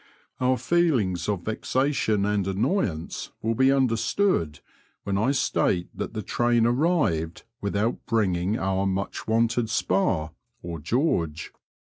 [0.39, 4.59] Our feelings of vexation and annoyance will be under stood
[5.03, 10.31] when I state that the train arrived without bringing our much wanted spar
[10.63, 11.53] or George.